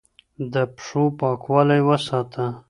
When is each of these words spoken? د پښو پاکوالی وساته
د 0.53 0.55
پښو 0.75 1.03
پاکوالی 1.19 1.81
وساته 1.87 2.43